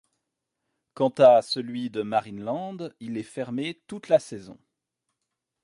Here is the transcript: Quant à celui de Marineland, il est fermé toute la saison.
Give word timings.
Quant 0.95 1.13
à 1.19 1.43
celui 1.43 1.91
de 1.91 2.01
Marineland, 2.01 2.89
il 2.99 3.17
est 3.17 3.21
fermé 3.21 3.83
toute 3.85 4.09
la 4.09 4.17
saison. 4.17 4.57